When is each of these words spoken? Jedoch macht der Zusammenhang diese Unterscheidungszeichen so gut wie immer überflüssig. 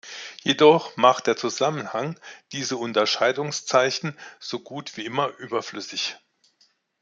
Jedoch 0.41 0.97
macht 0.97 1.27
der 1.27 1.37
Zusammenhang 1.37 2.19
diese 2.53 2.75
Unterscheidungszeichen 2.75 4.17
so 4.39 4.59
gut 4.59 4.97
wie 4.97 5.05
immer 5.05 5.27
überflüssig. 5.37 6.17